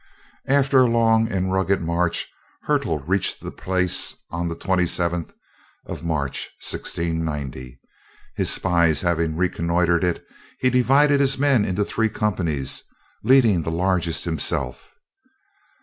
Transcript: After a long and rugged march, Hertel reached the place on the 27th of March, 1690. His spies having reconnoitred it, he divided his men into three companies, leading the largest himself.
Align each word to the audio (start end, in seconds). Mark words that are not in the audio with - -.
After 0.47 0.79
a 0.79 0.87
long 0.89 1.31
and 1.31 1.53
rugged 1.53 1.79
march, 1.79 2.27
Hertel 2.63 2.97
reached 3.01 3.39
the 3.41 3.51
place 3.51 4.15
on 4.31 4.47
the 4.47 4.55
27th 4.55 5.29
of 5.85 6.03
March, 6.03 6.49
1690. 6.59 7.79
His 8.35 8.49
spies 8.49 9.01
having 9.01 9.35
reconnoitred 9.35 10.03
it, 10.03 10.25
he 10.57 10.71
divided 10.71 11.19
his 11.19 11.37
men 11.37 11.63
into 11.63 11.85
three 11.85 12.09
companies, 12.09 12.81
leading 13.23 13.61
the 13.61 13.69
largest 13.69 14.23
himself. 14.25 14.95